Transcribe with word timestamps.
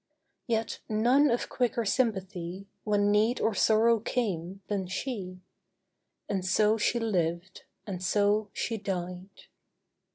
Yet 0.47 0.79
none 0.89 1.29
of 1.29 1.47
quicker 1.47 1.85
sympathy, 1.85 2.65
When 2.83 3.11
need 3.11 3.39
or 3.39 3.53
sorrow 3.53 3.99
came, 3.99 4.63
than 4.67 4.87
she. 4.87 5.41
And 6.27 6.43
so 6.43 6.75
she 6.75 6.99
lived, 6.99 7.65
and 7.85 8.01
so 8.03 8.49
she 8.51 8.77
died. 8.79 9.43